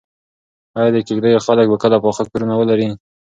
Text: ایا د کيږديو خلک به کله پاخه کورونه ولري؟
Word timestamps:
ایا 0.77 0.89
د 0.93 0.97
کيږديو 1.07 1.43
خلک 1.45 1.65
به 1.71 1.77
کله 1.83 1.97
پاخه 2.03 2.23
کورونه 2.31 2.53
ولري؟ 2.57 2.87